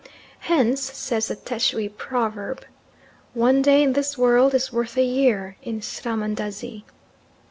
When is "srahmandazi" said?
5.81-6.85